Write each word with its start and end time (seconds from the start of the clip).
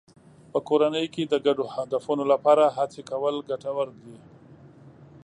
په 0.51 0.59
کورنۍ 0.67 1.05
کې 1.13 1.23
د 1.25 1.33
ګډو 1.45 1.65
هدفونو 1.75 2.23
لپاره 2.33 2.63
هڅې 2.77 3.01
کول 3.11 3.35
ګټور 3.49 3.87
دي. 4.03 4.15